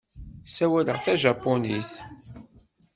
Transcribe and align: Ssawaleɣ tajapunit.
Ssawaleɣ 0.47 0.97
tajapunit. 1.05 1.91